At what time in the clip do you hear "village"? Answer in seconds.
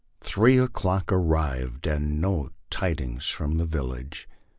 3.67-4.27